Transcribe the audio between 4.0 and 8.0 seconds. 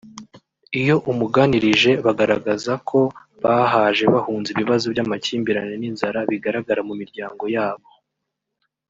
bahunze ibibazo by’amakimbirane n’inzara bigaragara mu miryango yabo